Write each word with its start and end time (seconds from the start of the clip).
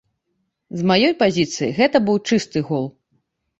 З 0.79 0.87
маёй 0.91 1.13
пазіцыі 1.19 1.71
гэта 1.81 1.97
быў 2.09 2.17
чысты 2.27 2.67
гол. 2.73 2.91